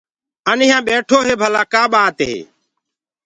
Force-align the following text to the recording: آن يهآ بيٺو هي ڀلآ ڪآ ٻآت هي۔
آن 0.49 0.59
يهآ 0.67 0.79
بيٺو 0.87 1.17
هي 1.27 1.33
ڀلآ 1.41 1.63
ڪآ 1.73 1.83
ٻآت 1.93 2.17
هي۔ 2.29 2.37